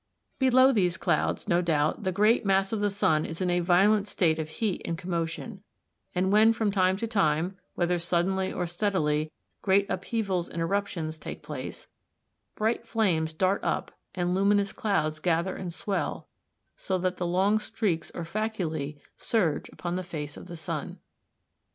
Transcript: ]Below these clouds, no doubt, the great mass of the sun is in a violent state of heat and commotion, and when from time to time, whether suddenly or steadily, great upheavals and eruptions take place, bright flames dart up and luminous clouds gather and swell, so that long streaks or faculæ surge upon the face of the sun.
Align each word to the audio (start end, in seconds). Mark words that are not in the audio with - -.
]Below 0.49 0.71
these 0.71 0.97
clouds, 0.97 1.47
no 1.47 1.61
doubt, 1.61 2.01
the 2.05 2.11
great 2.11 2.43
mass 2.43 2.71
of 2.73 2.79
the 2.79 2.89
sun 2.89 3.23
is 3.23 3.39
in 3.39 3.51
a 3.51 3.59
violent 3.59 4.07
state 4.07 4.39
of 4.39 4.49
heat 4.49 4.81
and 4.83 4.97
commotion, 4.97 5.61
and 6.15 6.31
when 6.31 6.53
from 6.53 6.71
time 6.71 6.97
to 6.97 7.05
time, 7.05 7.55
whether 7.75 7.99
suddenly 7.99 8.51
or 8.51 8.65
steadily, 8.65 9.31
great 9.61 9.87
upheavals 9.91 10.49
and 10.49 10.59
eruptions 10.59 11.19
take 11.19 11.43
place, 11.43 11.87
bright 12.55 12.87
flames 12.87 13.31
dart 13.31 13.63
up 13.63 13.91
and 14.15 14.33
luminous 14.33 14.73
clouds 14.73 15.19
gather 15.19 15.55
and 15.55 15.71
swell, 15.71 16.27
so 16.75 16.97
that 16.97 17.21
long 17.21 17.59
streaks 17.59 18.09
or 18.15 18.23
faculæ 18.23 18.99
surge 19.17 19.69
upon 19.69 19.97
the 19.97 20.03
face 20.03 20.35
of 20.35 20.47
the 20.47 20.57
sun. 20.57 20.97